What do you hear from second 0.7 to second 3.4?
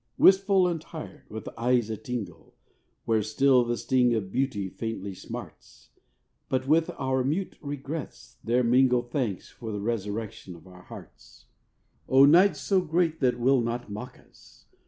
tired, with eyes a tingle Where